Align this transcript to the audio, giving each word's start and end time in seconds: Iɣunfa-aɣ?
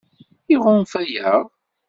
Iɣunfa-aɣ? 0.53 1.41